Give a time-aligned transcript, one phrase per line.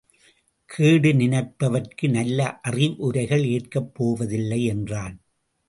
[0.69, 2.59] கேடு நினைப்பவர்க்கு நல்ல
[2.61, 5.15] அறிவுரைகள் ஏற்கப் போவதில்லை என்றான்.